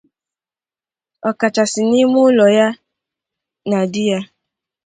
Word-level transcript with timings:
ọkachasị 1.29 1.81
n'ime 1.89 2.19
ụlọ 2.27 2.45
ya 2.57 2.67
na 3.69 3.79
di 3.91 4.03
ya 4.09 4.19